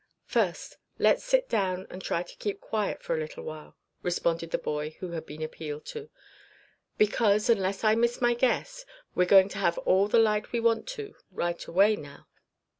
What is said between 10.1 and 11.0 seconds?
light we want